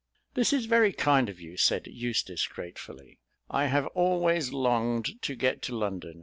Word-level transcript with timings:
"This 0.33 0.51
is 0.51 0.65
very 0.65 0.93
kind 0.93 1.29
of 1.29 1.39
you," 1.39 1.57
said 1.57 1.85
Eustace 1.85 2.47
gratefully. 2.47 3.19
"I 3.51 3.67
have 3.67 3.85
always 3.93 4.51
longed 4.51 5.21
to 5.21 5.35
get 5.35 5.61
to 5.61 5.77
London. 5.77 6.19